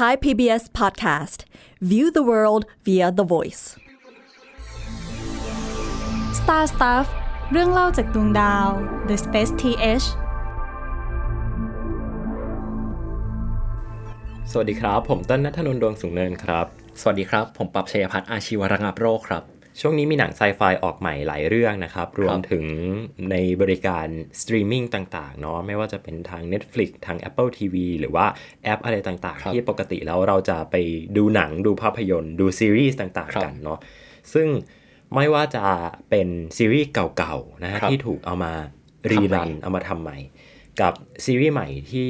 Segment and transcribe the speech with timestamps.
[0.00, 1.38] Thai PBS Podcast
[1.90, 3.64] View the world via the voice
[6.40, 7.06] Star Stuff
[7.52, 8.68] เรื่องเล่าจากดวงดาว
[9.08, 10.06] The Space TH
[14.50, 16.66] สวัสดีครับ ผมต้นนัทนนท์ดวงสูงเนินครับ
[17.00, 19.42] สวัสดีครับ ผมป๊อปชัยพัฒน์อาชีวระงับโรคครับ
[19.80, 22.64] ช่วงนี้มีหนังไซไฟออกใหม่หลายเรื่องนะครับ รวมถึง
[23.30, 24.06] ในบริการ
[24.40, 28.26] สตรีมมิ่งต่างๆเนาะไม่ว่าจะเป็นทาง Netflix ทาง Apple TV หรือว่า
[28.64, 30.76] แอปอะไรต่างครับๆที่ปกติแล้วเราจะไป
[31.16, 33.78] ดูหนังดูภาพยนตร์ดูซีรีส์ต่างครับๆกันเนาะ
[34.34, 34.48] ซึ่ง
[35.14, 35.64] ไม่ว่าจะ
[36.10, 38.52] เป็นซีรีส์เก่าๆนะฮะครับที่ถูกเอามา
[39.10, 40.18] rerun ทำใหม่เอามาทำใหม่
[40.80, 40.92] กับ
[41.24, 42.08] ซีรีส์ใหม่ที่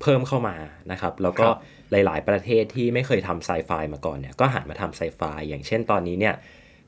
[0.00, 0.56] เพิ่มเข้ามา
[0.90, 1.56] นะครับ แล้วก็ครับ
[1.90, 6.36] หลาย ๆ ประเทศที่ไม่เคยทำไซไฟมาก่อนเนี่ยก็หันมาทำไซไฟอย่างเช่นตอนนี้เนี่ย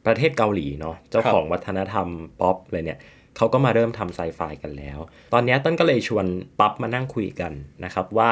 [0.06, 2.08] ประเทศเกาหลีเนาะเจ้าของวัฒนธรรม
[2.40, 2.98] ป๊อปเลยเนี่ย
[3.36, 4.98] เขาก็มาเริ่มทำไซไฟกันแล้ว
[5.32, 6.26] ตอนเนี้ยต้นก็เลยชวน
[6.58, 7.52] ป๊อปมานั่งคุยกัน
[7.84, 8.30] นะครับว่า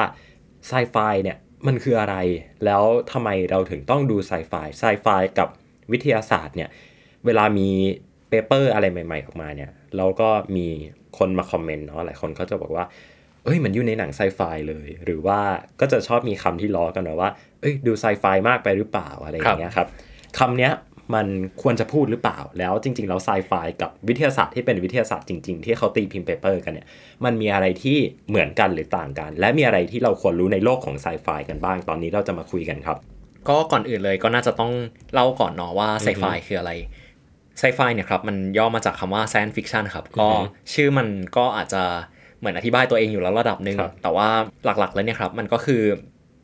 [0.67, 2.15] ไซไฟเนี่ยมันคืออะไร
[2.65, 5.07] แล้วทำไมเราถึงต้องดู sci-fi sci-fi
[5.39, 5.47] กับ
[5.91, 6.69] วิทยาศาสตร์เนี่ย
[7.25, 7.69] เวลามี
[8.29, 10.67] paper อะไรใหม่ ๆ ออกมาเนี่ยเราก็มี
[11.17, 12.85] คนมา comment เนาะหลายคนเขาจะบอกว่า
[13.43, 15.39] เอ้ยเห้ยมันอยู่ในหนังไซไฟเลย หรือว่า
[15.79, 17.29] ก็จะชอบมีคำที่ล้อกันนะว่า
[17.61, 19.87] เอ้ยดูไซไฟมากไปหรือเปล่าอะไรอย่างเงี้ยครับ
[20.39, 20.71] คำเนี้ย
[21.15, 21.27] มัน
[21.61, 26.87] ควรจะพูดหรือเปล่า แล้วจริง ๆ แล้วไซไฟกับวิทยาศาสตร์ที่เป็นวิทยาศาสตร์จริง ๆ ที่เขาตีพิมพ์ paper กันเนี่ย
[27.25, 27.97] มันมีอะไรที่
[28.29, 32.97] เหมือนกันหรือต่างกัน และมีอะไรที่เราควรรู้ในโลกของไซไฟกันบ้าง ตอนนี้เราจะมาคุยกันครับ
[33.49, 34.71] ก็ก่อนอื่นเลยก็น่าจะต้อง
[35.13, 36.71] เล่าก่อนเนาะว่าไซไฟคืออะไร
[37.59, 40.27] ไซไฟเนี่ยครับมันย่อมาจากคำว่า science fiction ครับก็
[40.73, 41.83] ชื่อมันก็อาจจะ
[42.39, 44.27] เหมือนอธิบายตัวเองอยู่แล้วระดับหนึ่งครับแต่ว่า
[44.65, 45.83] หลักๆแล้วเนี่ยครับมันก็คือ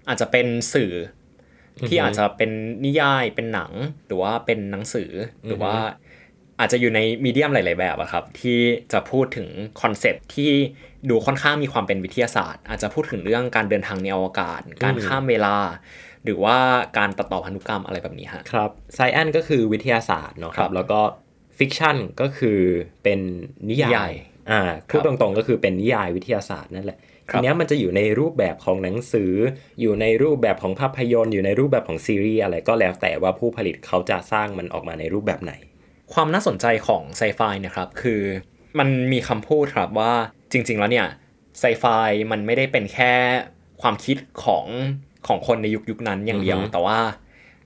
[0.08, 0.94] อาจจะเป็นสื่อ
[1.88, 2.52] ที่อาจจะเป็น
[2.86, 3.72] นิยายเป็นหนัง
[4.08, 5.76] หรือว่าเป็นหนังสือหรือว่า
[6.60, 8.60] อาจจะอยู่ใน medium หลาย ๆ แบบอะครับ ที่
[8.94, 9.48] จะพูดถึง
[9.82, 10.52] concept ที่
[11.10, 15.56] ดูค่อนข้างมีความเป็นวิทยาศาสตร์ อาจจะพูดถึงเรื่องการเดินทางในอวกาศ การข้ามเวลา
[16.24, 16.58] หรือว่า
[16.98, 21.00] การตัดต่อพันธุกรรมอะไรแบบนี้ฮะครับ science ก็คือวิทยาศาสตร์เนาะครับแล้วก็
[21.58, 22.60] fiction ก็คือ
[23.04, 23.20] เป็น
[23.70, 24.14] นิยาย
[24.52, 27.00] อ่าพูดตรงๆคตรับก็คือเป็นนิยายวิทยาศาสตร์นั่นแหละ
[27.30, 29.34] ครัทีบเนี้ยมันจะอยู่ในรูปแบบของหนังสือ
[29.82, 35.54] อยู่ในรูปแบบของภาพยนตร์ อยู่ในรูปแบบของซีรีส์อะไรก็แล้วแต่ว่าผู้ผลิตเขาจะสร้างมันออกมาในรูปแบบไหน
[36.14, 38.22] ความน่าสนใจของไซไฟเนี่ยครับคือ
[38.80, 40.14] มันมีคำพูดครับว่า
[40.52, 41.08] จริง ๆ แล้วเนี่ย
[41.60, 41.86] ไซไฟ
[42.32, 43.14] มันไม่ได้เป็นแค่
[43.82, 44.66] ความคิดของ
[45.28, 47.00] ของคนในยุคยุคนั้นอย่างเดียวอือฮึแต่ว่า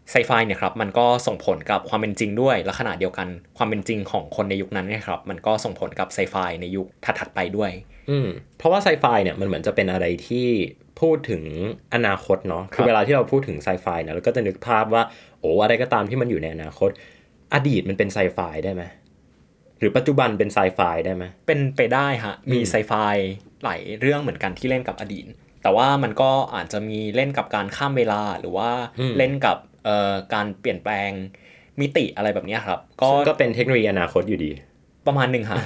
[0.09, 7.71] ไซไฟเนี่ยครับมันก็ส่งผลกับความเป็นจริงด้วย และขณะเดียวกันความเป็นจริงของคนในยุคนั้นเนี่ยครับมันก็ส่งผลกับไซไฟในยุคถัดๆไปด้วย
[8.09, 10.47] อืมเพราะว่าไซไฟเนี่ยมันเหมือนจะเป็นอะไรที่
[11.01, 11.43] พูดถึง
[11.93, 15.03] อนาคตเนาะครับคือเวลาที่เราพูดถึงไซไฟเนี่ยเราก็จะนึกภาพว่า
[15.39, 16.89] โอ้อะไรก็ตามที่มันอยู่ในอนาคต
[17.53, 18.83] อดีตมันเป็นไซไฟได้ไหม
[19.79, 22.93] หรือปัจจุบันเป็นไซไฟได้ไหมเป็นไปได้ฮะมีอืมไซไฟ
[23.63, 25.25] หลายเรื่องเหมือนกันที่เล่นกับอดีต
[25.63, 28.69] แต่ว่ามันก็อาจจะมีเล่นกับการข้ามเวลาหรือว่า
[29.17, 29.70] เล่นกับเอ่อ
[30.33, 31.09] การเปลี่ยนแปลง
[31.81, 34.51] มิติอะไรแบบเนี้ยครับ ก็ซึ่งก็เป็นเทคโนโลยีอนาคตอยู่ดี
[35.07, 35.59] ประมาณหนึ่งฮะ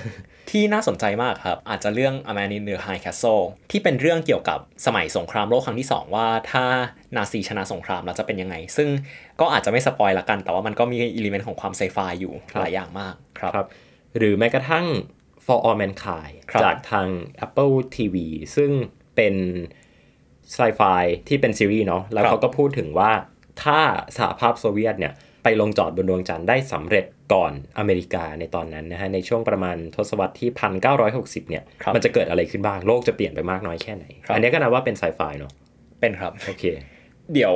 [0.50, 6.64] ที่น่าสนใจมากครับ อาจจะเรื่อง A Man in the High Castle ที่เป็นเรื่องเกี่ยวกับสมัยสงครามโลกครั้งที่ 2 ว่าถ้า
[7.16, 8.90] นาซีชนะสงครามแล้วจะเป็นยังไง ซึ่ง
[9.42, 13.68] ก็อาจจะไม่ spoil ละกัน แต่ว่ามันก็มี element ของความไซไฟอยู่ครับหลายอย่างมากครับครับ
[14.18, 14.86] หรือแม้กระทั่ง
[15.46, 17.08] For All Mankind ครับจากทาง
[17.46, 18.16] Apple TV
[18.56, 18.72] ซึ่ง
[19.16, 19.36] เป็น
[20.54, 20.82] ไซไฟ
[21.28, 23.12] ที่เป็นซีรีส์เนาะแล้วครับเขาก็พูดถึงว่า
[23.64, 23.80] ถ้า
[24.18, 30.50] สหภาพโซเวียตเนี่ยไปลงจอดบนดวงจันทร์ได้สำเร็จก่อนอเมริกาในตอนนั้นนะฮะในช่วงประมาณทศวรรษที่
[31.02, 35.52] 1960 เนี่ยครับมันจะเกิดอะไรขึ้นบ้าง โลกจะเปลี่ยนไปมากน้อยแค่ไหนครับอันนี้ก็นับว่าเป็นไซไฟเนาะ
[36.00, 36.64] เป็นครับโอเค
[37.34, 37.56] เดี๋ยว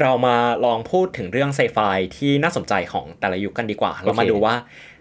[0.00, 1.78] เรามาลองพูดถึงเรื่องไซไฟ
[2.16, 4.54] ที่น่าสนใจของแต่ละยุคกันดีกว่า เรามาดูว่า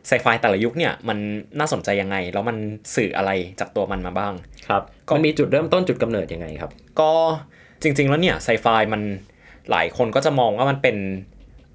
[0.07, 1.17] ไซไฟแต่ละยุคเนี่ยมัน
[1.59, 2.57] น่าสนใจยังไง แล้วมัน
[2.95, 4.33] สื่ออะไรจากตัวมันมาบ้าง
[4.67, 4.83] ครับ
[5.15, 7.11] มันมีจุดเริ่มต้นจุดกำเนิดยังไงครับ ก็
[7.81, 9.01] จริง ๆ แล้วเนี่ยไซไฟมัน
[9.71, 10.97] หลายคนก็จะมองว่ามันเป็น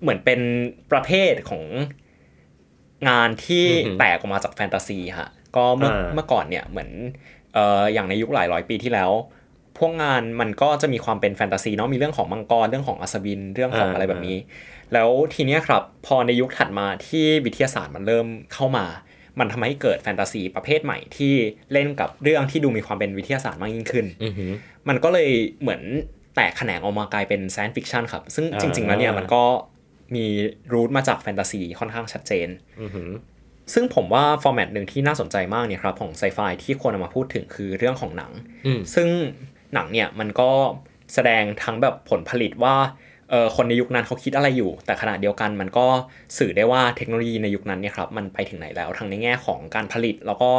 [0.02, 0.40] เหมือนเป็น
[0.92, 1.64] ประเภทของ
[3.08, 6.90] งานที่อือหือแตกออกมาจากแฟนตาซีฮะก็เมื่ออ่าเมื่อก่อนเนี่ยเหมือน
[7.54, 9.10] เอ่ออย่างในยุคหลายร้อยปีที่แล้ว
[9.78, 14.36] พวกงานมันก็จะมีความเป็นแฟนตาซีเนาะมีเรื่องของมังกรเรื่องของอัศวินเรื่องของอะไรแบบนี้
[14.92, 18.86] แล้วทีเนี้ยครับพอในยุคถัดมาที่วิทยาศาสตร์มันเริ่มเข้ามา
[19.38, 21.32] มันทำให้เกิดแฟนตาซีประเภทใหม่ที่
[21.72, 24.52] เล่นกับเรื่องที่ดูมีความเป็นวิทยาศาสตร์มากยิ่งขึ้นอือหือ
[24.88, 25.30] มันก็เลย
[25.60, 25.82] เหมือน
[26.34, 29.44] แตกแขนงออกมากลายเป็น science fiction ครับ ซึ่งอ่าจริง ๆ แล้วเนี่ยมันก็
[30.14, 30.26] มี
[30.72, 32.48] root มาจากแฟนตาซีค่อนข้างชัดเจน
[32.82, 33.10] อือหือ
[33.74, 38.32] ซึ่งผมว่า format หนึ่งที่น่าสนใจมากเนี่ยครับของไซไฟที่ควรเอามาพูดถึงคือเรื่องของหนัง
[38.66, 39.08] อืมซึ่ง
[39.74, 40.50] หนังเนี่ยมันก็
[41.14, 43.03] แสดงทั้งแบบผลผลิตว่าเออ
[43.56, 45.86] คนในยุคนั้นเขาคิดอะไรอยู่ แต่ขณะเดียวกันมันก็
[46.38, 50.50] สื่อได้ว่าเทคโนโลยีในยุคนั้นเนี่ยครับมันไปถึงไหนแล้วทั้งในแง่ของการผลิต แล้วก็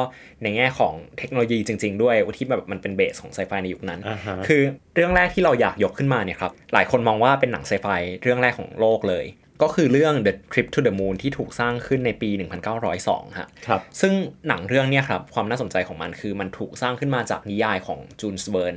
[0.43, 4.61] ในแง่ของเทคโนโลยีจริง ๆ ด้วยที่แบบมันเป็นเบสของไซไฟในยุคนั้นอ่าฮะคือ
[4.95, 7.87] เรื่องแรกที่เราอยากยกขึ้นมาเนี่ยครับหลายคนมองว่าเป็นหนังไซไฟ
[8.21, 9.25] เรื่องแรกของโลกเลย
[9.61, 12.29] ก็คือเรื่อง The Trip to the Moon ที่ถูกสร้างขึ้นในปี
[12.83, 14.13] 1902ฮะครับซึ่ง
[14.47, 18.75] หนังเรื่องเนี้ยครับความน่าสนใจของมันคือมันถูกสร้างขึ้นมาจากนิยายของจูนสเบิร์น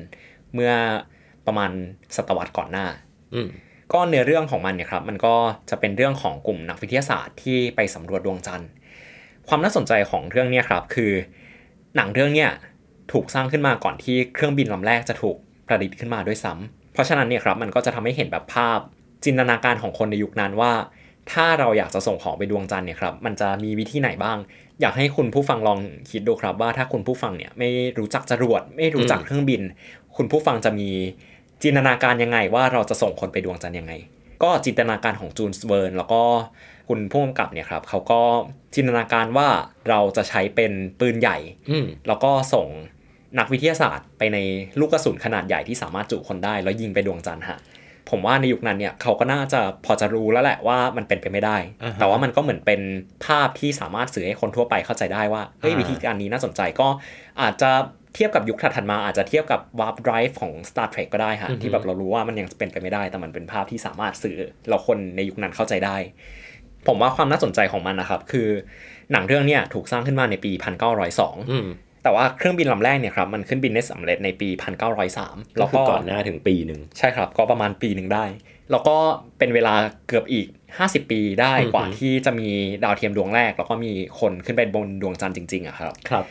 [0.55, 0.73] เมื่อ
[1.47, 1.71] ประมาณ
[2.17, 2.87] ศตวรรษก่อนหน้า
[3.35, 3.49] อืม
[3.93, 5.35] ก็เนื้อเรื่องของมันเนี่ยครับมันก็
[5.71, 8.69] จะเป็นเรื่องของกลุ่มนักวิทยาศาสตร์ที่ไปสำรวจดวงจันทร์
[9.49, 11.13] ความน่าสนใจของเรื่องเนี้ยครับคือ
[11.97, 12.51] หนังเรื่องเนี้ย
[13.13, 15.37] ถูกสร้างขึ้นมาก่อนที่เครื่องบินลำแรกจะถูก
[15.67, 18.79] ประดิษฐ์ขึ้นมาด้วยซ้ำเพราะฉะนั้นเนี่ยครับมันก็จะทำให้เห็นแบบภาพ
[19.25, 20.73] จินตนาการของคนในยุคนั้นว่า
[21.33, 24.39] ถ้าเราอยากจะส่งของไปดวงจันทร์เนี่ยครับมันจะมีวิธีไหนบ้าง
[24.81, 25.79] อยากให้คุณผู้ฟังลอง
[26.11, 27.69] คิดดูครับว่าถ้าคุณผู้ฟังเนี่ยไม่
[27.99, 29.63] รู้จักจรวด ไม่รู้จักเครื่องบิน
[30.17, 30.91] คุณผู้ฟังจะมี
[31.63, 33.93] จินตนาการยังไงว่าเราจะส่งคนไปดวงจันทร์ยังไง
[34.43, 36.23] ก็จินตนาการของจูนสเบิร์นแล้วก็
[36.89, 38.21] คุณผู้กำกับเนี่ยครับเขาก็
[38.75, 39.49] จินตนาการว่า
[39.89, 41.39] เราจะใช้เป็นปืนใหญ่
[41.71, 42.67] อืมแล้วก็ส่ง
[43.39, 44.39] นักวิทยาศาสตร์ ไปใน
[44.81, 47.59] ลูกกระสุนขนาดใหญ่ที่สามารถจุคนได้ แล้วยิงไปดวงจันทร์ฮะ
[48.11, 52.81] ผมว่าในยุคนั้นเนี่ยเขาก็น่าจะพอจะรู้แล้วแหละว่ามันเป็นไปไม่ได้อ่าฮะแต่ว่ามันก็เหมือนเป็น
[53.27, 56.89] ภาพที่สามารถสื่อให้คนทั่วไปเข้าใจได้ว่าเฮ้ยอ่าวิธีการนี้น่าสนใจก็
[57.41, 64.37] อาจจะเทียบกับยุคถัดๆมาอาจจะเทียบกับ warp drive ของ Star Trek ก็ได้ฮะที่แบบเรารู้ว่ามันยังเป็นไปไม่ได้ แต่มันเป็นภาพที่สามารถสื่อ
[64.69, 65.97] เราคนในยุคนั้นเข้าใจได้
[66.89, 68.49] ผมว่าความน่าสนใจของมันนะครับ คือ
[69.13, 70.51] หนังเรื่องเนี้ยถูกสร้างขึ้นมาในปี
[71.01, 71.69] 1902อืม
[72.03, 74.89] แต่ว่าเครื่องบินลำแรกเนี่ยครับมันขึ้นบินได้สำเร็จในปี 1903ก็
[75.57, 78.25] แล้วคือก็ก่อนหน้าถึงปีหนึ่งใช่ครับก็ประมาณปีหนึ่งได้
[78.71, 78.97] แล้วก็
[79.39, 79.75] เป็นเวลา
[80.09, 80.47] เกือบอีก
[80.79, 82.49] 50 ปีได้อือฮึกว่าที่จะมี
[82.85, 86.25] ดาวเทียมดวงแรก แล้วก็มีคนขึ้นไปบนดวงจันทร์จริงๆอะครับครับ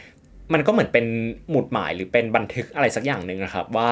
[0.54, 1.06] มันก็เหมือนเป็น
[1.50, 3.90] หมุดหมายหรือเป็นบันทึกอะไรสักอย่างหนึ่งนะครับ ว่า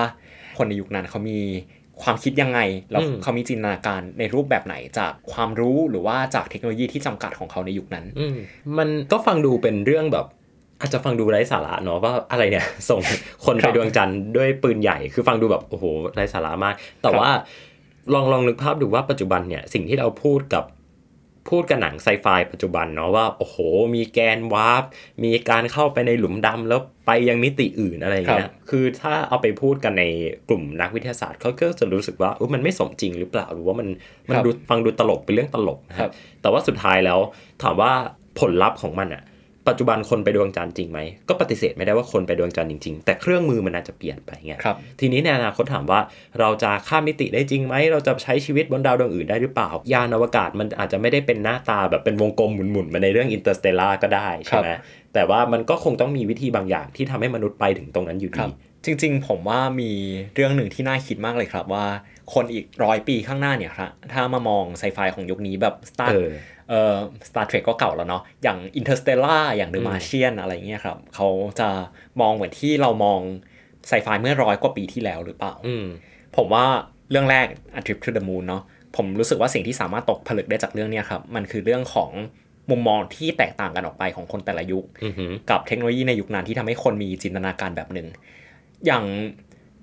[0.57, 1.40] คนในยุคนั้นเขามี
[2.04, 2.60] ความคิดยังไง
[2.92, 8.36] แล้วอืมเขามีจินตนาการในรูปแบบไหนจากความรู้หรือว่าจากเทคโนโลยีที่จำกัดของเขาในยุคนั้นอืม
[8.78, 10.25] มันก็ฟังดูเป็นเรื่องแบบ
[10.80, 13.01] อาจจะฟังดูไร้สาระเนาะว่าอะไรเนี่ยส่ง
[13.46, 15.86] คนคไปรับดวงจันทร์ด้วยปืนใหญ่คือฟังดูแบบโอ้โห
[16.16, 17.30] ไร้สาระมาก แต่ครับว่า
[18.13, 20.63] ลองลองนึกภาพดูว่าปัจจุบันเนี่ยสิ่งที่เราพูดกับ
[21.50, 23.58] พูดกับหนังไซไฟปัจจุบันเนาะว่า โอ้โห
[23.96, 24.84] มีแกนวาร์ป
[25.24, 30.04] มีการเข้าไปในหลุมดำแล้วไปยังมิติอื่นอะไรอย่างเงี้ยคือถ้าเอาไปพูดกันใน
[30.50, 33.88] กลุ่มนักวิทยาศาสตร์เขาก็จะรู้สึกว่าอุ๊ยมันไม่สมจริงหรือเปล่าหรือว่ามัน
[34.30, 37.20] มันครับดูฟังดูตลกเป็นเรื่องตลกนะครัครับบแต่ว่าสุดท้ายแล้ว
[37.64, 37.92] ถามว่า
[38.40, 39.24] ผลลัพธ์ของมันอะ
[39.68, 46.00] ปัจจุบันคนไปดวงจันทร์จริงไหมก็ปฏิเสธไม่ได้ว่าคนไปดวงจันทร์จริง ๆ แต่เครื่องมือมันอาจจะเปลี่ยนไปไงครับทีนี้ในอนาคตถามว่า
[46.40, 54.70] เราจะข้ามมิติได้จริงไหมเราจะใช้ชีวิตบนดาวดวงอื่นได้หรือเปล่ายานอวกาศมันอาจจะไม่ได้เป็นหน้าตาแบบเป็นวงกลมหมุนๆมาในเรื่อง Interstellar ก็ได้ใช่ไหม
[55.14, 58.54] แต่ว่ามันก็คงต้องมีวิธีบางอย่างที่ทำให้มนุษย์ไปถึงตรงนั้นอยู่ดีครับ
[58.86, 59.92] จริง ๆ ผมว่ามี
[60.36, 61.86] เรื่องหนึ่งที่น่าคิดมากเลยครับว่า
[62.34, 66.30] คนอีกร้อยปีข้างหน้าเนี่ยครับถ้ามามองไซไฟของยุคนี้แบบ Star เออ
[66.70, 66.98] เอ่อ
[67.28, 71.28] Star Trek ก็เก่าแล้วเนาะอย่าง Interstellar อย่าง The อืม Martian อะไรเงี้ยครับเขา
[71.60, 71.70] จะ
[72.22, 73.20] มองเหมือนที่เรามอง
[73.88, 75.86] ไซไฟเมื่อร้อยกว่าปีที่แล้วหรือเปล่าอืม
[76.36, 76.66] ผมว่า
[77.12, 77.46] เรื่องแรก
[77.78, 78.64] A Trip to the Moon เนาะ
[78.96, 82.12] ผมรู้สึกว่าสิ่งที่สามารถตกผลึกได้จากเรื่องเนี้ยครับ มันคือเรื่องของ
[82.70, 88.08] มุมมองที่แตกต่างกันออกไปของคนแต่ละยุคอือหือกับเทคโนโลยีในยุคนั้นที่ทำให้คนมีจินตนาการแบบหนึ่ง
[88.86, 89.06] อย่าง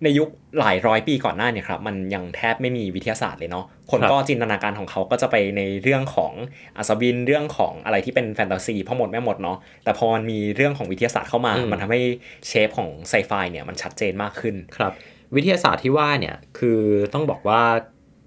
[0.04, 0.28] ในยุค
[0.58, 6.32] หลายร้อยปีก่อนหน้าเนี่ยครับมันยังแทบไม่มีวิทยาศาสตร์เลยเนาะคนครับก็จินตนาการของเขาก็จะไปในเรื่องของ
[6.76, 12.00] อัศวินเรื่องของอะไรที่เป็นแฟนตาซีพ่อหมดแม่หมดเนาะแต่พอมันมีเรื่องของวิทยาศาสตร์เข้ามาอืมมันทำให้
[12.46, 14.93] เชฟของไซไฟเนี่ยมันชัดเจนมากขึ้นครับ
[15.34, 16.81] วิทยาศาสตร์ที่ว่าเนี่ยคือ
[17.14, 17.62] ต้องบอกว่า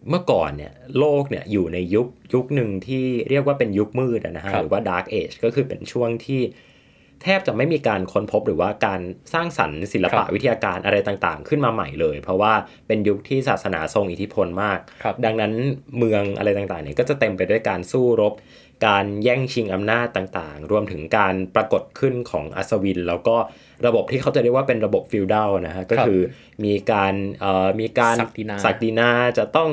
[0.09, 6.41] เมื่อก่อนเนี่ยโลกเนี่ยอยู่ในยุคยุคหนึ่งที่เรียกว่าเป็นยุคมืดอะนะฮะครับหรือว่า Dark Age ก็คือเป็นช่วงที่
[7.25, 9.01] แทบจะไม่มีการค้นพบหรือว่าการ
[9.33, 12.53] สร้างสรรค์ศิลปะวิทยาการอะไรต่างๆ ขึ้นมาใหม่เลย เพราะว่า
[12.87, 15.53] เป็นยุคที่ศาสนาทรงอิทธิพลมากครับดังนั้น
[15.97, 18.33] เมืองอะไรต่างๆเนี่ยก็จะเต็มไปด้วยการสู้รบ
[18.87, 23.35] การแย่งชิงอำนาจต่างๆ รวมถึงการปรากฏขึ้นของอัศวิน แล้วก็
[23.85, 26.19] ระบบที่เขาจะเรียกว่าเป็นระบบฟิวดัลนะฮะก็คือ
[26.65, 29.69] มีการเอ่อมีการศักดินาศักดินาจะต้อง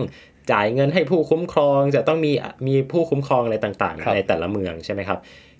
[0.52, 2.32] จ่ายเงินให้ผู้คุ้มครองจะต้องมี
[2.66, 5.18] มีผู้คุ้มครองอะไรต่างครับๆในแต่ละเมืองใช่ไหมครับ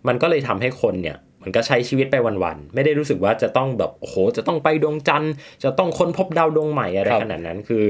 [0.09, 5.33] มันก็เลยทำให้คนเนี่ย มันก็ใช้ชีวิตไปวันๆ ไม่ได้รู้สึกว่าจะต้องแบบโอ้โหจะต้องไปดวงจันทร์
[5.65, 7.85] จะต้องค้นพบดาวดวงใหม่อะไรครับขนาดนั้นคือ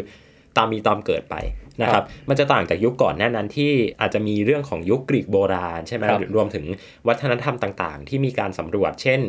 [0.56, 1.37] ตามมีตามเกิดไป
[1.82, 6.64] นะครับ มันจะต่างจากยุคก่อนหน้านั้นที่อาจจะมีเรื่องของยุคกรีกโบราณใช่ไหมครับรวมถึง
[7.09, 9.21] วัฒนธรรมต่างๆ ที่มีการสำรวจ เช่น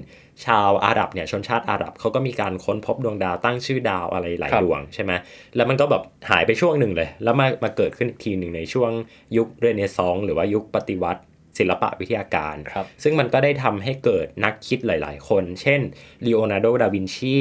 [0.45, 5.11] ชาวอาหรับเนี่ยชนชาติอาหรับเขาก็มีการค้นพบดวงดาวตั้งชื่อดาวอะไรหลายครับดวงใช่ไหม
[5.55, 8.91] แล้วมันก็แบบหายไปช่วงหนึ่งเลย แล้วมามาเกิดขึ้นอีกทีหนึ่งในช่วง
[9.37, 11.21] ยุคเรเนซองส์หรือว่ายุคปฏิวัติ
[11.57, 15.81] ศิลปะวิทยาการครับซึ่งมันก็ได้ทำให้เกิดนักคิดหลาย ๆ คน เช่น
[16.25, 17.37] ลีโอนาร์โด ดาวินชี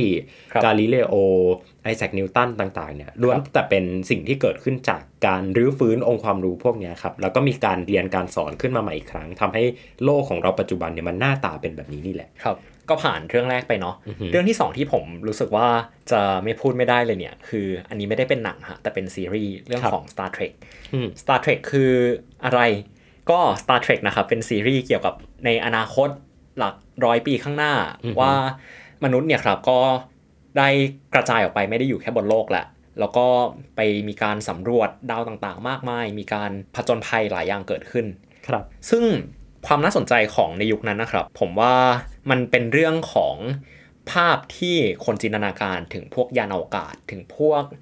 [0.53, 1.15] ครับกาลิเลโอ
[1.85, 9.63] ไอแซคนิวตันต่าง ๆ เนี่ยล้วนแต่เป็นสิ่งที่เกิดขึ้นจากการรื้อฟื้นองค์ความรู้พวกเนี้ยครับ แล้วก็มีการเรียนการสอนขึ้นมาใหม่อีกครั้งทำให้
[10.05, 12.59] โลกของเราปัจจุบันเนี่ยมันหน้าตาเป็นแบบนี้นี่แหละ ครับ
[12.91, 13.97] ก็ผ่านเรื่องแรกไปเนาะ
[14.31, 15.69] เรื่องที่สองที่ผมรู้สึกว่า
[16.13, 20.53] จะไม่พูดไม่ได้เลยเนี่ย คืออันนี้ไม่ได้เป็นหนังฮะ แต่เป็นซีรีส์เรื่องครับของ Star Trek
[20.95, 21.93] อืม Star Trek คือ
[22.45, 22.61] อะไร
[23.31, 25.15] ก็ Star Trek นะครับ เป็นซีรีส์เกี่ยวกับ
[25.45, 26.09] ในอนาคต
[26.59, 26.75] หลัก
[27.05, 27.73] ร้อยปีข้างหน้า
[28.21, 28.33] ว่า
[29.05, 29.79] มนุษย์เนี่ยครับก็
[30.59, 30.69] ได้
[31.15, 32.65] กระจายออกไปไม่ได้อยู่แค่บนโลกแหละ
[33.01, 33.27] แล้วก็
[33.77, 38.07] ไปมีการสำรวจดาวต่างๆ มากมาย มีการผจญภัยหลายอย่างเกิดขึ้น
[38.49, 39.05] ครับ ซึ่ง
[39.67, 41.75] ความน่าสนใจของในยุคนั้นนะครับ ผมว่า
[42.31, 43.37] มันเป็นเรื่องของ
[44.13, 47.81] ภาพที่คนจินตนาการถึงพวกยานอวกาศถึงพวกเอ่อ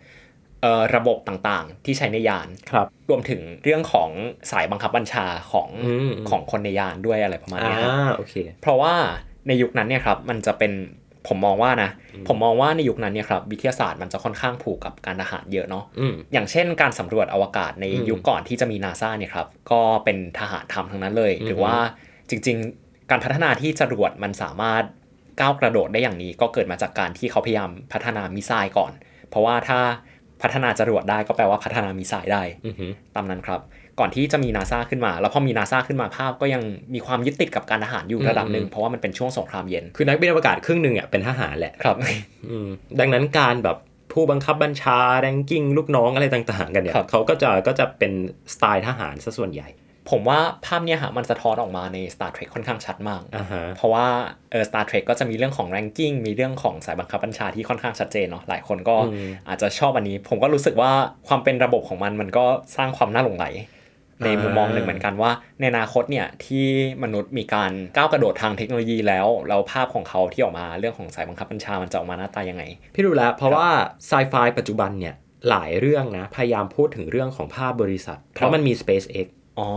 [0.94, 4.10] ระบบต่างๆ ที่ใช้ในยานครับรวมถึงเรื่องของ
[4.50, 8.94] สายบังคับบัญชาของอืมอืมของคนในยานด้วยอะไรประมาณอ่าเนี้ยครับโอเคเพราะว่า
[9.48, 10.72] ในยุคนั้นเนี่ยครับมันจะเป็น
[11.28, 11.90] ผมมองว่านะ
[12.28, 21.76] ผมมองว่าในยุคนั้นเนี่ยครับวิทยาศาสตร์มันจะค่อนข้างผูกกับการทหารเยอะเนาะอืมอย่างเช่นการสำรวจอวกาศในอืมยุคก่อนที่จะมีนาซาเนี่ยครับก็เป็นทหารทำทั้งนั้นเลยอืมหรือว่า
[22.30, 24.84] จริง ๆ การพัฒนาที่จรวดมันสามารถ
[25.40, 28.92] ก้าวกระโดดได้อย่างนี้ ก็เกิดมาจากการที่เขาพยายามพัฒนามิสไซล์ก่อน
[29.30, 29.80] เพราะว่าถ้า
[30.42, 33.60] พัฒนาจรวดได้ก็แปลว่าพัฒนามิสไซล์ได้อือหือตามนั้นครับ
[34.00, 36.62] ก่อนที่จะมีนาซาขึ้นมา แล้วพอมีนาซาขึ้นมาภาพก็ยัง
[36.94, 41.96] มีความยึดติดกับการทหารอยู่ระดับหนึ่งอืมเพราะว่ามันเป็นช่วงสงครามเย็น คือนักบินอวกาศครึ่งหนึ่งอะเป็นทหารแหละครับ
[42.50, 42.68] อืม
[43.00, 43.76] ดังนั้นการแบบ
[44.12, 48.12] ผู้บังคับบัญชาแรงกิ้งลูกน้องอะไรต่าง ๆ กันเนี่ยครับเขาก็จะก็จะเป็น
[48.54, 49.68] สไตล์ทหารซะส่วนใหญ่
[50.10, 54.06] ผมว่าภาพเนี้ยฮะมันสะท้อนออกมาใน Star Trek ค่อนข้างชัดมากอ่าฮะเพราะว่า
[54.50, 60.92] เออ Star Trek ก็จะมีเรื่องของ ranking มีเรื่องของสายบังคับบัญชาที่ค่อนข้างชัดเจนเนาะหลายคนก็อืมอาจจะชอบอันนี้ ผมก็รู้สึกว่า
[61.28, 62.44] ความเป็นระบบของมันมันก็
[62.76, 63.46] สร้างความน่าหลงไหล
[64.24, 66.66] ในมุมมองหนึ่งเหมือนกันว่า ในอนาคตเนี่ยที่
[67.02, 72.62] มนุษย์มีการก้าวกระโดดทางเทคโนโลยีแล้วแล้วภาพของเขาที่ออกมาเรื่องของสายบังคับบัญชามันจะออกมาหน้าตายังไง
[72.94, 73.68] พี่รู้แล้วเพราะว่า
[74.06, 75.14] ไซไฟปัจจุบันเนี่ย
[75.48, 79.26] หลายเรื่องนะพยายามพูดถึงเรื่องของภาพบริษัท เพราะมันมี SpaceX
[79.60, 79.70] อ๋อ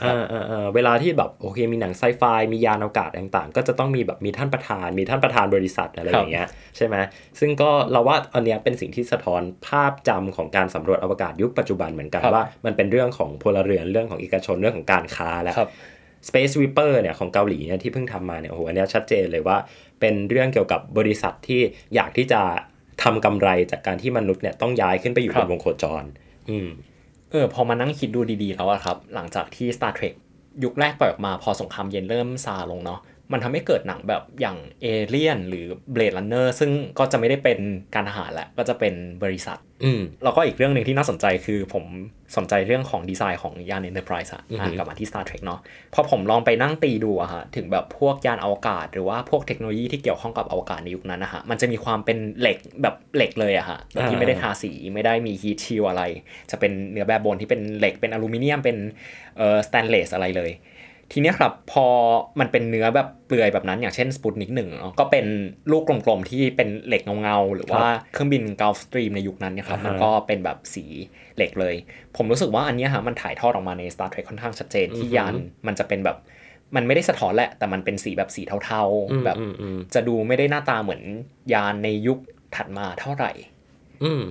[0.00, 6.96] ครับอ่าอ่าอ่าเวลาที่แบบโอเคมีหนังไซไฟมียานอวกาศต่างๆ ก็จะต้องมีแบบมีท่านประธานมีท่านประธานบริษัทอะไรอย่างเงี้ยใช่ไหม
[7.40, 15.70] ซึ่งก็เราว่าอันเนี้ยเป็นสิ่งที่สะท้อนภาพจำของการสำรวจอวกาศยุคปัจจุบันเหมือนกันครับว่า มันเป็นเรื่องของพลเรือนเรื่องของเอกชนเรื่องของการค้าแล้วครับ
[16.28, 19.56] Space Reaper เนี่ยของเกาหลีเนี่ยที่เพิ่งทำมาเนี่ยโอ้โหอันเนี้ยชัดเจนเลยว่า
[20.00, 21.60] เป็นเรื่องเกี่ยวกับบริษัทที่
[21.94, 22.40] อยากที่จะ
[23.02, 26.04] ทำกำไรจากการที่มนุษย์เนี่ยต้องย้ายขึ้นไปอยู่ครับบนวงโคจร
[26.50, 26.68] อืม
[27.34, 30.14] เออพอมานั่งคิดดูดีๆแล้วอะครับ หลังจากที่ Star Trek
[30.64, 33.00] ยุคแรกปล่อยออกมาพอสงครามเย็นเริ่มซาลงเนาะ
[33.32, 37.58] มันทำให้เกิดหนังแบบอย่างเอเลียนหรือ Blade Runner ซึ่งก็จะไม่ได้เป็น
[37.94, 41.84] การทหารแหละก็จะเป็นบริษัท อืมแล้วก็อีกเรื่องหนึ่งที่น่าสนใจคือผม
[42.36, 45.60] สนใจเรื่องของดีไซน์ของยาน Enterprise อะอือฮึอะกลับมาที่ Star Trek เนาะ
[45.94, 56.02] พอผมลองไปนั่งตีดูอะฮะถึงแบบพวกยานอวกาศ หรือว่าพวกเทคโนโลยีที่เกี่ยวข้องกับอวกาศในยุคนั้นนะฮะมันจะมีความเป็นเหล็กแบบเหล็กเลยอะฮะแบบที่ไม่ได้ทาสีไม่ได้มีฮีทชิลอะไร
[56.50, 58.76] จะเป็นเนื้อแบบบนที่เป็นเหล็กเป็นอลูมิเนียมเป็น
[59.36, 60.50] เอ่อสแตนเลสอะไรเลย
[61.16, 61.86] ทีเนี้ยครับพอ
[62.40, 65.26] มันเป็นเนื้อแบบเปลือยแบบนั้นอย่างเช่นสปุตนิกหนึ่งเนาะก็เป็น
[65.70, 70.84] ลูกกลมๆที่เป็นเหล็กเงาๆหรือว่าเครื่องบินก u ลฟสตรีมในยุคนั้นเนี่ยครับอ่าฮะมันก็เป็นแบบสี
[71.36, 71.74] เหล็กเลย
[72.16, 75.34] ผมรู้สึกว่าอันเนี้ยฮะมันถ่ายทอดออกมาใน Star Trek ค่อนข้างชัดเจนที่ยาน
[75.66, 76.16] มันจะเป็นแบบ
[76.76, 81.02] มันไม่ได้สะท้อนแหละ แต่มันเป็นสีแบบสีเทาอืมๆแบบอืมอืมจะดูไม่ได้หน้าตาเหมือน
[81.52, 82.18] ยานในยุค
[82.56, 83.32] ถัดมาเท่าไหร่
[84.04, 84.22] อืม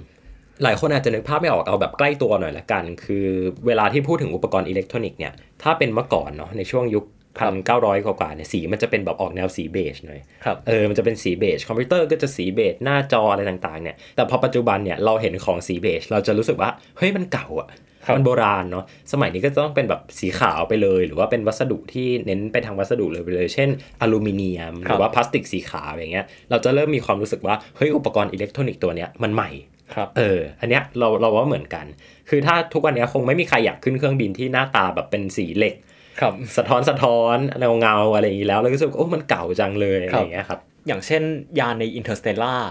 [0.64, 3.28] หลายคนอาจจะนึกภาพไม่ออกเอาแบบใกล้ตัวหน่อยละกัน คือ
[3.68, 5.34] เวลาที่พูดถึงอุปกรณ์อิเล็กทรอนิกส์เนี่ย
[5.64, 7.06] ถ้าเป็นเมื่อก่อนเนาะในช่วงยุค
[7.38, 17.70] พันเก้าร้อยกว่าๆเนี่ยสีมันจะเป็นแบบออกแนวสีเบจหน่อยครับเออมันจะเป็นสีเบจคอมพิวเตอร์ก็จะสีเบจหน้าจออะไรต่างๆเนี่ยแต่พอปัจจุบันเนี่ยเราเห็นของสีเบจเราจะรู้สึกว่าเฮ้ยมันเก่าอะ
[18.06, 23.70] ครับมันโบราณเนาะสมัยนี้ก็ต้องเป็นแบบสีขาวไปเลย หรือว่าเป็นวัสดุที่เน้นไปทางวัสดุเลยไปเลย เช่น
[24.02, 29.50] อลูมิเนียม หรือว่าพลาสติกสีขาวอย่างเงี้ยเราจะเริ่มมีความรู้สึกว่าเฮ้ยอุปกรณ์อิเล็กทรอนิกส์ตัวเนี้ยมันใหม่
[29.94, 31.86] ครับเอออันเนี้ยเราเราว่าเหมือนกัน
[32.30, 35.75] คือถ้าทุกวันเนี้ยคงไม่มีใครอยากขึ้นเครื่องบินที่หน้าตาแบบเป็นสีเหล็ก
[36.20, 41.22] ครับสะท้อนสะท้อนเงาเงาๆอะไรอย่างนี้แล้วเราก็รู้สึกว่าโอ้มันเก่าจังเลยอะไรอย่างเงี้ยครับอย่างเช่น
[41.60, 42.63] ยานใน Interstellar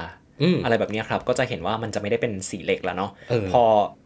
[0.43, 3.65] อืมอะไรแบบเนี้ยครับก็จะเห็นว่ามันจะไม่ได้เป็นสีเหล็กแล้วเนาะเออพอ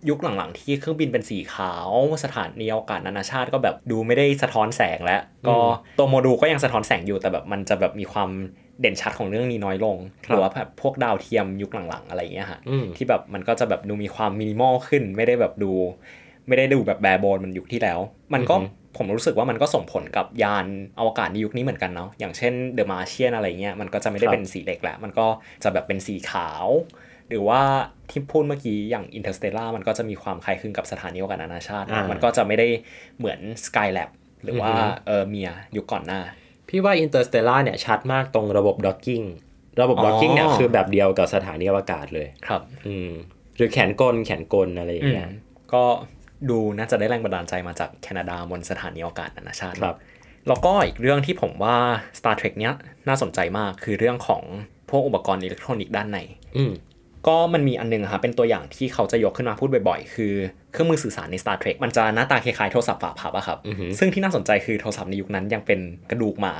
[0.08, 1.90] ยุคหลังๆที่เครื่องบินเป็นสีขาว
[2.24, 5.56] สถานีอวกาศนานาชาติก็แบบดูไม่ได้สะท้อนแสงแล้ว ก็
[5.98, 8.30] ตัวโมดูลก็ยังสะท้อนแสงอยู่แต่แบบมันจะแบบมีความ
[8.80, 15.72] เด่นชัดของเรื่องนี้น้อยลงหรือว่าแบบพวกดาวเทียมยุคหลังๆ อะไรอย่างเงี้ยฮะอืมที่แบบมันก็จะแบบดูมีความมินิมอลขึ้น ไม่ได้แบบดู
[16.48, 17.98] ไม่ได้ดูแบบแบร์โบนมันยุคที่แล้ว
[18.34, 20.66] มันก็อือฮึผมรู้สึกว่ามันก็ส่งผลกับยาน
[20.98, 25.26] อวกาศในยุคนี้เหมือนกันเนาะอย่างเช่นเดอะมาเชียนอะไรเงี้ยมันก็จะไม่ได้เป็นสีเหล็กแล้ว มันก็
[25.64, 26.66] จะแบบเป็นสีขาว
[27.28, 27.60] หรือว่า
[28.10, 32.68] ที่พูดเมื่อกี้อย่าง Interstellar มันก็จะมีความคล้ายคลึงกับสถานีอวกาศนานาชาติอ่ามัมันก็จะไม่ได้
[33.18, 34.10] เหมือน Skylab
[34.44, 34.72] หรือว่า
[35.06, 36.20] เออเมียยุคก่อนหน้า
[36.68, 39.26] พี่ว่า Interstellar เนี่ยชัดมากตรงระบบ docking
[39.80, 43.10] ระบบอ๋อ docking เนี่ยคือแบบเดียวกับสถานีอวกาศเลยครับ อืม
[43.56, 45.30] หรือแขนกลแขนกลอะไรอย่างเงี้ย
[45.72, 45.84] ก็
[46.50, 49.96] ดูน่าจะได้แรงบันดาลใจมาจากแคนาดาบนสถานีอวกาศนานาชาติครับ
[50.48, 51.76] แล้วก็อีกเรื่องที่ผมว่า
[52.18, 52.74] Star Trek เนี้ย
[53.08, 54.42] น่าสนใจมากคือเรื่องของ
[54.90, 56.18] พวกอุปกรณ์อิเล็กทรอนิกส์ด้านใน
[56.56, 56.72] อืม
[57.26, 60.34] ก็มันมีอันนึงอะครับเป็นตัวอย่างที่เขาจะยกขึ้นมาพูดบ่อยๆ คือ
[60.76, 63.58] เครื่องมือสื่อสารใน Star Trek มันจะหน้าตาคล้ายๆโทรศัพท์ฝาพับอะครับ
[63.98, 65.80] ซึ่งที่น่าสนใจคือโทรศัพท์ในยุคนั้นยังเป็น
[66.10, 66.54] กระดูกหมา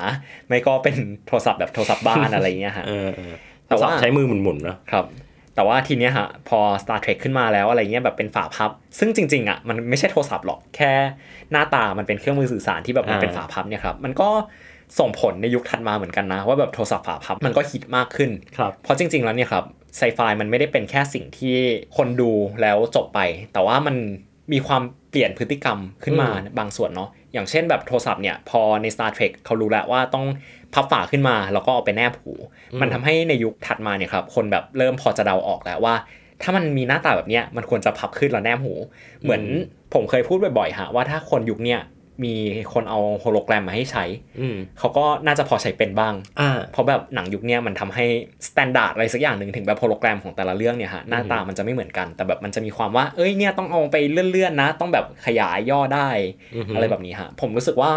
[0.49, 0.97] ไม่ก็เป็น
[1.27, 3.35] โทรศัพท์แบบโทรศัพท์บ้านอะไรอย่างเงี้ยฮะเออเออ
[3.69, 5.05] แต่ว่าใช้มือหมุนๆเนาะครับ
[5.55, 10.93] แต่ว่าทีเนี้ยฮะพอ Star Trek ขึ้นมาแล้วอะไรเงี้ยแบบเป็นฝาพับ ซึ่งจริงๆอะมันไม่ใช่โทรศัพท์หรอกแค่
[11.53, 14.29] หน้าตามันเป็นเครื่องมือสื่อสารที่แบบมันเป็นฝาพับเนี่ยครับมันก็
[14.99, 19.65] ส่งผลในยุคถัดมาเหมือนกันนะ ว่าแบบโทรศัพท์ฝาพับมันก็ฮิตมากขึ้นครับเพราะจริง ๆแล้วเนี่ยครับ
[19.97, 21.57] ไซไฟมันไม่ได้เป็นแค่สิ่งที่
[21.97, 22.31] คนดู
[22.63, 23.21] แล้วจบไป
[23.53, 23.97] แต่ว่ามัน
[24.53, 30.27] มีความเปลี่ยนพฤติกรรมขึ้นมาอืมบางส่วนเนาะอย่างเช่นแบบโทรศัพท์เนี่ยพอใน Star Trek เขารู้แล้วว่าต้อง
[30.75, 32.33] พับฝาขึ้นมาแล้วก็เอาไปแนบหู
[32.81, 35.95] มันทำให้ในยุคถัดมาเนี่ยครับคนแบบเริ่มพอจะเดาออกแล้วว่า
[36.43, 38.73] ถ้ามันมีหน้าตาแบบเนี้ยมันควรจะพับขึ้นแล้วแนบหู
[39.23, 39.43] เหมือน
[39.95, 41.81] ผมเคยพูดบ่อยๆฮะว่าถ้าคนยุคเนี้ย
[42.25, 42.35] มี
[42.73, 44.05] คนเอาโฮโลแกรมมาให้ใช้
[44.41, 48.05] อืมเขาก็น่าจะพอใช้เป็นบ้างอ่าเพราะแบบหนังยุคเนี้ยมันทำให้
[48.49, 56.09] standard อะไรสักอย่างหนึ่งถึงแบบโฮโลแกรมของแต่ละเรื่องเนี่ยฮะหน้าตามันจะไม่เหมือนกัน แต่แบบมันจะมีความว่า เอ้ยเนี่ยต้องเอาไปเลื่อนๆนะ ต้องแบบขยายย่อได้
[56.55, 57.93] อือฮึอะไรแบบนี้ฮะ ผมรู้สึกว่า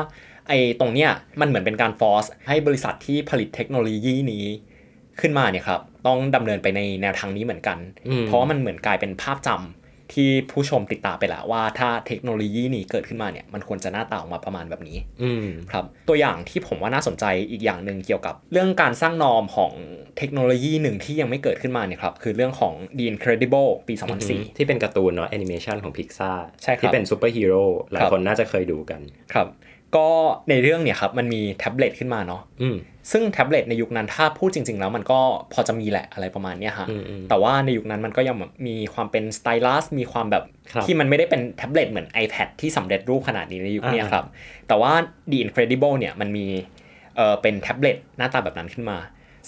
[0.47, 1.09] ไอ้ตรงเนี้ย
[1.41, 4.45] มันเหมือนเป็นการ force ให้บริษัทที่ผลิตเทคโนโลยีนี้
[5.21, 9.78] ขึ้นมาเนี่ยครับต้องดำเนินไปในแนวทางนี้เหมือนกันอืมเพราะว่ามันเหมือนกลายเป็นภาพจำ
[10.13, 19.71] ที่ผู้ชมติดตามไปแล้วว่าถ้าเทคโนโลยีนี้เกิดขึ้นมาเนี่ยมันควรจะหน้าตาออกมาประมาณแบบนี้อืมครับตัวอย่างที่ผมว่าน่าสนใจอีกอย่างหนึ่งเกี่ยวกับ เรื่องการสร้าง norm ของ
[20.17, 23.93] เทคโนโลยีหนึ่งที่ยังไม่เกิดขึ้นมาเนี่ยครับคือเรื่องของ The Incredible ปี
[24.25, 26.31] 2004 ที่เป็นการ์ตูนเนาะแอนิเมชันของพิกซ่า
[26.63, 29.01] ใช่ครับที่เป็นซูเปอร์ฮีโร่ครับหลายคนน่าจะเคยดูกัน
[29.33, 29.47] ครับ
[29.95, 30.07] ก็
[30.49, 32.77] ในเรื่องเนี่ยครับมันมีแท็บเล็ตขึ้นมาเนาะอืม
[33.11, 35.19] ซึ่งแท็บเล็ตในยุคนั้นถ้าพูดจริง ๆ แล้วมันก็
[35.53, 44.25] พอจะมีแหละอะไรประมาณเนี้ยฮะอืมอืมแต่ว่าในยุคนั้นมันก็ยังแบบมีความเป็น stylus มีความแบบครับที่มันไม่ได้เป็นแท็บเล็ตเหมือน iPad ที่สำเร็จรูปขนาดนี้ในยุคเนี้ยอ่าครับ
[44.67, 44.93] แต่ว่า
[45.31, 46.45] The Incredible เนี่ยมันมี
[47.15, 48.99] เออเป็นแท็บเล็ตหน้าตาแบบนั้นขึ้นมา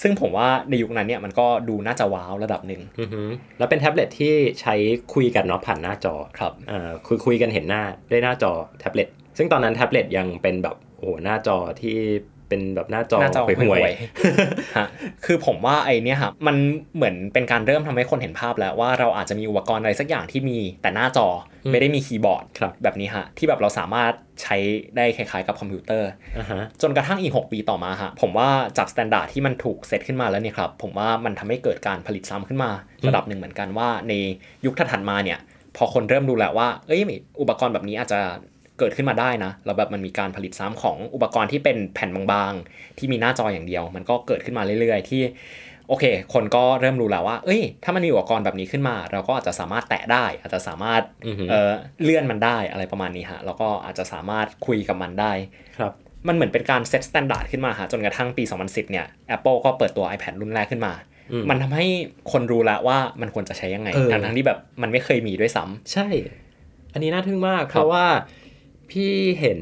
[0.02, 3.22] ซึ่งผมว่าในยุคนั้นเนี่ยมันก็ดูน่าจะว้าวระดับหนึ่งอือฮึ
[3.58, 4.74] แล้วเป็นแท็บเล็ตที่ใช้
[5.14, 9.08] คุยกันเนาะผ่านหน้าจอครับอ่าคุยคุยกันเห็นหน้าด้วยหน้าจอแท็บเล็ต
[9.38, 11.98] ซึ่งตอนนั้นแท็บเล็ตยังเป็นแบบโอ้โหหน้าจอที่
[12.52, 14.88] เป็นแบบหน้าจอหน้าจอห่วยห่ๆวยๆฮะ
[15.26, 16.56] คือผมว่าไอเนี้ยครับมัน
[16.96, 24.58] เหมือนเป็นการเริ่มทำให้คนเห็นภาพแล้วว่าเราอาจจะมีอุปกรณ์อะไรสักอย่างที่มีแต่หน้าจอไม่ได้มีคีย์บอร์ดครับแบบนี้ฮะที่แบบเราสามารถใช้
[24.98, 32.72] ได้คล้ายๆกับคอมพิวเตอร์อ่าฮะจนกระทั่งอีก 6 ปีต่อมาฮะผมว่าจาก standard ที่มันถูกเซตขึ้นมาแล้วเนี่ยครับผมว่ามันทำให้เกิดการผลิตซ้ำขึ้นมา
[33.08, 34.14] ระดับหนึ่งเหมือนกันว่าใน
[34.66, 35.40] ยุคถัดๆมาเนี่ย
[35.78, 37.02] พอคนเริ่มดูแล้วว่า เอ้ย
[37.42, 38.20] อุปกรณ์แบบนี้อาจจะ
[38.82, 45.22] เกิดขึ้นมาได้นะแล้วแบบมันมีการผลิตซ้ำของอุปกรณ์ที่เป็นแผ่นบางๆ ที่มีหน้าจออย่างเดียว มันก็เกิดขึ้นมาเรื่อย ๆ ที่
[45.88, 51.72] โอเค คนก็เริ่มรู้แล้วว่า เอ้ย ถ้ามันมีอุปกรณ์แบบนี้ขึ้นมา เราก็อาจจะสามารถแตะได้ อาจจะสามารถอือฮึเออ
[52.04, 55.34] เลื่อนมันได้อะไรประมาณนี้ฮะ แล้วก็อาจจะสามารถคุยกับมันได้
[55.78, 55.94] ครับ
[56.28, 60.94] มันเหมือนเป็นการ set standard ขึ้นมาฮะ จนกระทั่งปี 2010 เนี่ย Apple ก็เปิดตัว iPad รุ่นแรกขึ้นมา
[61.32, 61.86] อืมมันทำให้
[62.32, 66.08] คนรู้แล้วว่ามันควรจะใช้ยังไงเออทั้งทั้งๆที่แบบมันไม่เคยมีด้วยซ้ำใช่
[66.94, 68.06] อันนี้น่าทึ่งมากครับเพราะว่า
[68.92, 69.60] พี่เห็น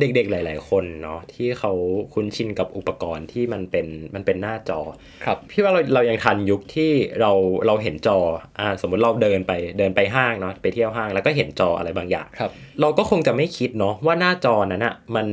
[0.00, 1.72] เด็กๆหลาย ๆ คนเนาะที่เขา
[2.14, 4.80] คุ้นชินกับอุปกรณ์ที่มันเป็นมันเป็นหน้าจอ
[5.24, 6.90] ครับ พี่ว่าเราเรายังทันยุคที่
[7.20, 7.32] เรา
[7.66, 8.18] เราเห็นจอ
[8.60, 15.26] อ่าสมมติเราเดินไปเดินไปห้างเนาะไปเที่ยวห้างแล้วก็เห็นจออะไรบางอย่างครับ เราก็คงจะไม่คิดเนาะว่าหน้าจอนั้นอะมัน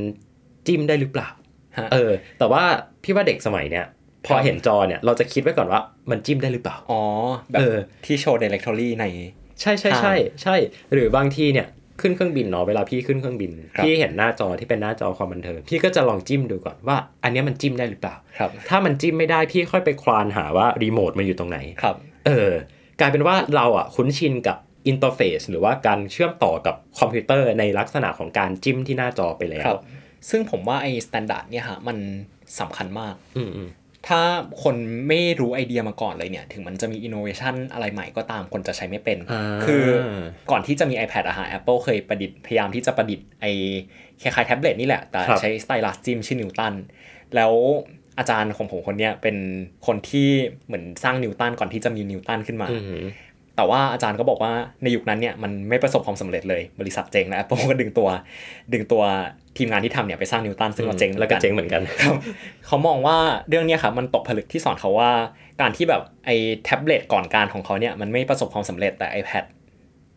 [0.68, 1.30] จิ้มได้หรือเปล่า
[1.78, 2.64] ฮะเออ แต่ว่า
[3.04, 3.86] พี่ว่าเด็กสมัยเนี้ย
[4.26, 7.02] พอครับเห็นจอเนี่ยเราจะคิดไว้ก่อนว่ามันจิ้มได้หรือเปล่า อ๋อ
[7.52, 9.06] แบบเออที่โชว์ directory ใน
[9.62, 10.56] ใช่ใช่ใช่ใช่
[10.94, 11.68] หรือบางทีเนี่ย
[12.04, 22.52] ขึ้นเครื่องบินเนาะเวลาพี่ขึ้นเครื่องบินครับพี่เห็นหน้าจอที่เป็นหน้าจอความบันเทิงพี่ก็จะลองจิ้มดูก่อนว่า อันเนี้ยมันจิ้มได้หรือเปล่าครับถ้ามันจิ้มไม่ได้พี่ค่อยไปควานหาว่ารีโมทมันอยู่ตรงไหนครับเออ
[23.00, 29.82] กลายเป็นว่าเราอะคุ้นชินกับ interface หรือว่าการเชื่อมต่อกับคอมพิวเตอร์ในลักษณะของการจิ้มที่หน้าจอไปแล้วครับ
[30.30, 31.98] ซึ่งผมว่าไอ้ standard เนี่ยฮะมัน
[32.60, 33.70] สำคัญมากอืมอืม
[34.08, 34.22] ถ้า
[34.64, 34.76] คน
[35.08, 39.86] ไม่รู้ไอเดียมาก่อนเลยเนี่ย ถึงมันจะมีอินโนเวชันอะไรใหม่ก็ตามคนจะใช้ไม่เป็นอ่าคือ
[40.52, 43.46] ก่อนที่จะมี iPad อะฮะ Apple เคยประดิษฐ์พยายามที่จะประดิษฐ์ไอ
[44.22, 46.74] คล้ายๆแท็บเล็ตนี่แหละ แต่ครับใช้สไตลัสจิ้มชื่อนิวตัน
[47.36, 47.54] แล้ว
[48.18, 49.38] อาจารย์ของผมคนเนี้ยเป็น
[49.88, 50.30] คนที่
[50.66, 53.06] เหมือนสร้างนิวตันก่อนที่จะมีนิวตันขึ้นมาอืม
[53.56, 54.52] แต่ว่าอาจารย์ก็บอกว่า
[54.84, 58.10] ในยุคนั้นเนี่ยมันไม่ประสบความสำเร็จเลยบริษัทเจ๊งแล้ว Apple ก็ดึงตัว
[58.74, 59.04] ดึงตัว
[59.58, 62.16] ทีมงานที่ทำเนี่ยไปสร้างนิวตันซึ่งก็เจ๊งแล้วก็เจ๊งเหมือนกันครับ
[62.68, 63.18] เขามองว่า
[63.50, 65.12] เรื่องเนี้ยครับมันตกผลึกที่สอนเขาว่า
[65.62, 69.44] การที่แบบไอ้แท็บเล็ตก่อนการของเขาเนี่ยมันไม่ประสบความสำเร็จแต่ iPad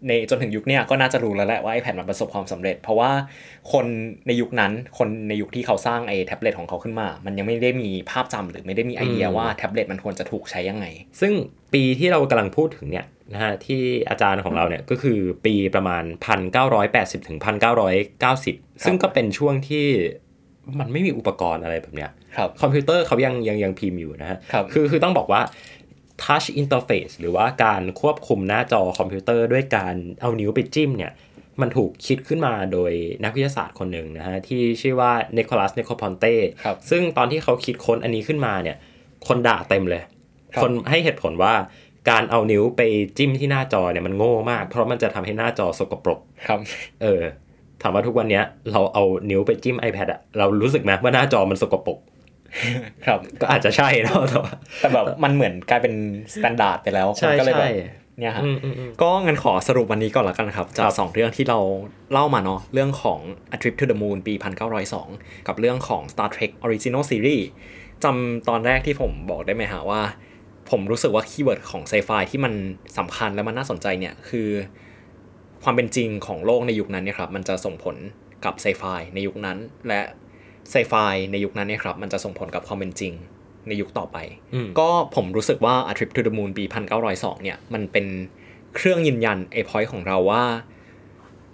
[0.09, 3.11] ในจนถึงยุคเนี้ยก็น่าจะรู้แล้วแหละว่า iPad มันประสบความสำเร็จ เพราะว่า
[3.73, 3.87] คน
[4.27, 10.87] ในยุคนั้นคนในยุคที่เขาสร้างไอ้แท็บเล็ตของเขาขึ้นมา มันยังไม่ได้มีภาพจำหรือไม่ได้มีไอเดียอืมว่าแท็บเล็ตมันควรจะถูกใช้ยังไง
[11.21, 11.33] ซึ่ง
[11.75, 16.05] ปีที่เรากำลังพูดถึงเนี่ยนะฮะที่อาจารย์ของเราเนี่ยก็คือปีประมาณ
[16.66, 17.38] 1980ถึง
[18.11, 19.87] 1990 ซึ่งก็เป็นช่วงที่
[20.81, 25.40] มันไม่มีอุปกรณ์อะไรแบบเนี้ยครับคอมพิวเตอร์เขายังยังยังพิมพ์อยู่นะฮะครับคือคือต้องบอกว่า
[26.24, 31.12] touch interface หรือว่าการควบคุมหน้าจอคอมพิวเตอร์ด้วยการเอานิ้วไปจิ้มเนี่ย
[31.61, 32.92] มันถูกคิดขึ้นมาโดย
[33.24, 38.76] นักวิทยาศาสตร์คนหนึ่งนะฮะ ที่ชื่อว่า Nicholas Negroponte ครับซึ่งตอนที่เขาคิดค้นอันนี้ขึ้นมาเนี่ย
[39.29, 40.02] คนด่าเต็มเลย
[40.55, 41.55] ครับคนให้เหตุผลว่า
[42.11, 42.83] การเอานิ้วไป
[43.18, 46.61] จิ้มที่หน้าจอเนี่ยมันโง่มาก เพราะมันจะทำให้หน้าจอสกปรกครับ
[47.02, 47.22] เออ
[47.83, 51.98] ถามว่าทุกวันเนี้ยเราเอานิ้วไปจิ้ม iPad อะเรารู้สึกไหมว่าหน้าจอมันสกปรก
[53.07, 55.95] ครับก็อาจจะใช่เนอะแต่ว่าแต่แบบมันเหมือนกลายเป็น
[56.35, 57.73] standard ไปแล้วใช่มันก็เลยแบบใช่
[58.21, 61.59] เนี่ยฮะอืมอืมอืมก็งั้นขอสรุปวันนี้ก่อนละกันครับ จากครับสองเรื่องที่เรา
[62.12, 63.21] เล่ามาเนาะเรื่องของ
[63.55, 64.35] A Trip to the Moon ปี
[64.90, 67.45] 1902 กับเรื่องของ Star Trek Original Series
[68.05, 70.03] จำตอนแรกที่ผมบอกได้ไหมฮะว่า
[70.71, 72.53] ผมรู้สึกว่า keyword ของไซไฟที่มัน
[72.99, 74.49] สำคัญและมันน่าสนใจเนี่ย คือ
[75.64, 77.97] ความเป็นจริงของโลกในยุคนั้นเนี่ยครับมันจะส่งผล
[78.45, 78.83] กับไซไฟ
[79.14, 80.01] ในยุคนั้น และ
[80.70, 80.94] ไซไฟ
[81.31, 83.12] ในยุคนั้นเนี่ยครับ มันจะส่งผลกับความเป็นจริง
[83.68, 84.18] ในยุคต่อไป
[84.55, 86.64] อืมก็ผมรู้สึกว่า A Trip to the Moon ปี
[87.05, 88.07] 1902 เนี่ย มันเป็น
[88.74, 90.44] เครื่องยืนยันไอ้ point ของเราว่า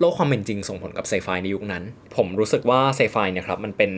[0.00, 1.82] โลกความเป็นจริงส่งผลกับไซไฟในยุคนั้น
[2.16, 3.90] ผมรู้สึกว่าไซไฟเนี่ยครับ มันเป็น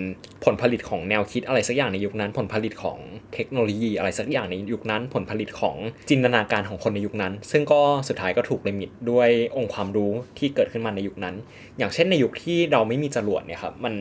[0.44, 2.98] ผลผลิตของแนวคิดอะไรสักอย่างในยุคนั้น ผลผลิตของ
[3.34, 5.76] เทคโนโลยีอะไรสักอย่างในยุคนั้น ผลผลิตของ
[6.10, 11.34] จินตนาการของคนในยุคนั้น ซึ่งก็สุดท้ายก็ถูกลิมิตด้วยองค์ความรู้ที่เกิดขึ้นมาในยุคนั้น
[11.78, 13.94] อย่างเช่นในยุคที่เราไม่มีจรวดเนี่ยครับ มัน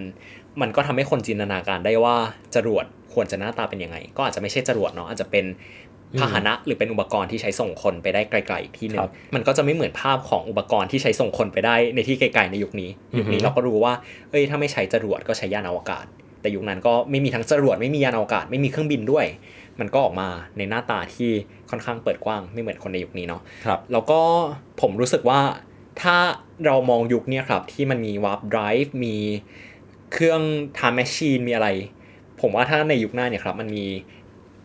[0.61, 2.15] มันก็ทำให้คนจินตนาการได้ว่า
[2.55, 5.45] จรวดควรจะหน้าตาเป็นยังไง ก็อาจจะไม่ใช่จรวดเนาะอาจจะเป็น
[6.19, 13.93] พาหนะหรือเป็นอุปกรณ์ที่ใช้ส่งคนไปได้ไกลๆอีกที่หนึ่ครังบมันก็จะไม่เหมือนภาพของอุปกรณ์ที่ใช้ส่งคนไปได้ในที่ไกลๆในยุคนี้อือฮึยุคนี้เราก็รู้ว่า
[14.29, 16.05] เอ้ยถ้าไม่ใช้จรวดก็ใช้ยานอวกาศ
[16.41, 19.25] แต่ยุคนั้นก็ไม่มีทั้งจรวดไม่มียานอวกาศไม่มีเครื่องบินด้วย
[19.79, 21.29] มันก็ออกมาในหน้าตาที่
[21.69, 24.19] ค่อนข้างเปิดกว้างไม่เหมือนคนในยุคนี้เนาะครับแล้วก็
[24.81, 25.39] ผมรู้สึกว่า
[26.01, 26.15] ถ้า
[26.65, 29.17] เรามองยุคเนี้ยครับที่มันมี warp drive มี
[30.13, 30.41] เครื่อง
[30.77, 31.67] time machine มีอะไร
[32.41, 33.85] ผมว่าถ้าในยุคหน้าเนี่ยครับมันมี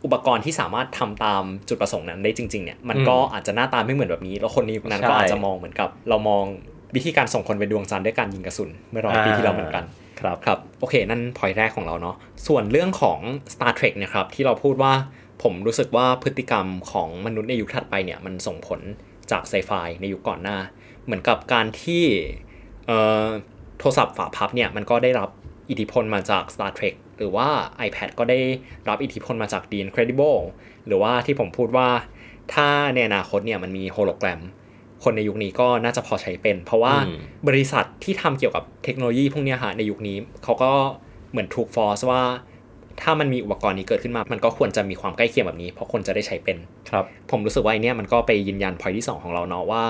[0.04, 6.44] อุปกรณ์ที่สามารถทำตามจุดประสงค์นั้นได้จริงๆเนี่ยมันก็อาจจะหน้าตาไม่เหมือนแบบนี้ แล้วคนในยุคนั้นก็ใช่อาจจะมองเหมือนกับ เรามอง
[6.94, 9.84] วิธีการส่งคนไปดวงจันทร์ด้วยการยิงกระสุนเมื่อร้อยปีที่แล้วเหมือนกัน
[10.20, 13.18] ครับครับโอเค นั่นพอยแรกของเราเนาะส่วนเรื่องของ
[13.52, 14.92] Star Trek เนะครับที่เราพูดว่า
[15.42, 18.80] ผมรู้สึกว่าพฤติกรรมของมนุษย์ในยุคถัดไปเนี่ยมันส่งผล
[19.30, 20.58] จากไซไฟในยุคก่อนหน้า
[21.04, 22.04] เหมือนกับการที่
[22.86, 23.26] เอ่อ
[23.78, 25.28] โทรศัพท์ฝาพับเนี่ยมันก็ได้รับ
[25.70, 27.48] อิทธิพลมาจาก Star Trek หรือว่า
[27.86, 28.38] iPad ก็ได้
[28.88, 30.38] รับอิทธิพลมาจาก The Incredible
[30.86, 31.88] หรือว่าที่ผมพูดว่า
[32.54, 34.40] ถ้าในอนาคตเนี่ยมันมีโฮโลแกรม
[35.04, 40.72] คนในยุคนี้ก็น่าจะพอใช้เป็น เพราะว่าอืมบริษัทที่ทำเกี่ยวกับเทคโนโลยีพวกเนี้ยฮะในยุคนี้เขาก็
[41.30, 42.22] เหมือนถูกฟอร์สว่า
[43.02, 46.56] ถ้ามันมีอุปกรณ์นี้เกิดขึ้นมา มันก็ควรจะมีความใกล้เคียงแบบนี้ เพราะคนจะได้ใช้เป็น
[46.90, 49.82] ครับ ผมรู้สึกว่าไอเนี้ยมันก็ไปยืนยันพอยที่ 2 ของเราเนาะว่า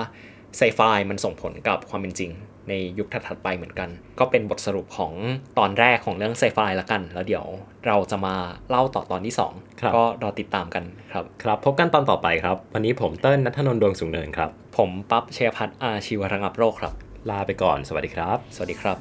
[0.57, 2.31] ไซไฟมันส่งผลกับความเป็นจริง
[2.69, 5.13] ในยุคถัดๆไปเหมือนกัน ก็เป็นบทสรุปของ
[5.59, 7.45] ตอนแรกของเรื่องไซไฟละกัน แล้วเดี๋ยว
[7.87, 8.35] เราจะมา
[8.69, 9.33] เล่าต่อตอนที่
[9.81, 16.93] ครับ2ก็รอติดตามกันครับ ครับ พบกันตอนต่อไปครับ วันนี้ผมเติ้ลนัทนนท์ดวงสูงเนินครับ ผมปั๊บเชยพัฒน์อาชีวระงับโรคครับ
[17.29, 18.97] ลาไปก่อน สวัสดีครับ สวัสดีครับ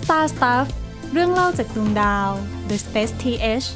[0.00, 0.66] Star Stuff
[1.12, 2.30] เรื่องเล่าจากดวงดาว
[2.68, 3.66] The Space TH